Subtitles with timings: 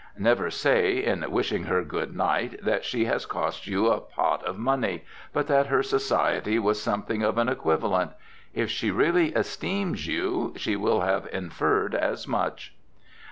[0.17, 4.57] Never say, in wishing her good night, that she has cost you a pot of
[4.57, 8.09] money, but that her society was something of an equivalent.
[8.51, 12.73] If she really esteems you, she will have inferred as much.